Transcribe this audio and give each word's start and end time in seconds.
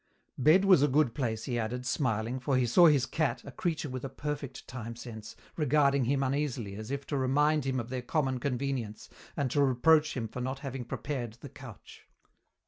Bed 0.39 0.65
was 0.65 0.81
a 0.81 0.87
good 0.87 1.13
place, 1.13 1.43
he 1.43 1.59
added, 1.59 1.85
smiling, 1.85 2.39
for 2.39 2.57
he 2.57 2.65
saw 2.65 2.87
his 2.87 3.05
cat, 3.05 3.43
a 3.45 3.51
creature 3.51 3.87
with 3.87 4.03
a 4.03 4.09
perfect 4.09 4.67
time 4.67 4.95
sense, 4.95 5.35
regarding 5.55 6.05
him 6.05 6.23
uneasily 6.23 6.73
as 6.73 6.89
if 6.89 7.05
to 7.05 7.15
remind 7.15 7.65
him 7.65 7.79
of 7.79 7.89
their 7.89 8.01
common 8.01 8.39
convenience 8.39 9.09
and 9.37 9.51
to 9.51 9.61
reproach 9.63 10.17
him 10.17 10.27
for 10.27 10.41
not 10.41 10.57
having 10.61 10.85
prepared 10.85 11.33
the 11.41 11.49
couch. 11.49 12.07